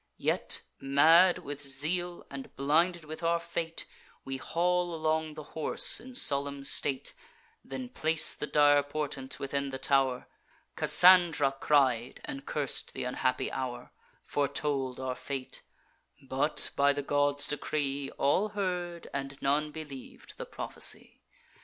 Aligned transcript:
Yet, 0.17 0.63
mad 0.79 1.37
with 1.37 1.61
zeal, 1.61 2.25
and 2.31 2.55
blinded 2.55 3.05
with 3.05 3.21
our 3.21 3.39
fate, 3.39 3.85
We 4.25 4.37
haul 4.37 4.95
along 4.95 5.35
the 5.35 5.43
horse 5.53 5.99
in 5.99 6.15
solemn 6.15 6.63
state; 6.63 7.13
Then 7.63 7.87
place 7.87 8.33
the 8.33 8.47
dire 8.47 8.81
portent 8.81 9.37
within 9.39 9.69
the 9.69 9.77
tow'r. 9.77 10.25
Cassandra 10.75 11.51
cried, 11.59 12.19
and 12.25 12.47
curs'd 12.47 12.87
th' 12.95 13.03
unhappy 13.05 13.51
hour; 13.51 13.91
Foretold 14.23 14.99
our 14.99 15.13
fate; 15.15 15.61
but, 16.19 16.71
by 16.75 16.93
the 16.93 17.03
god's 17.03 17.47
decree, 17.47 18.09
All 18.17 18.49
heard, 18.49 19.07
and 19.13 19.39
none 19.39 19.69
believ'd 19.69 20.35
the 20.37 20.47
prophecy. 20.47 21.21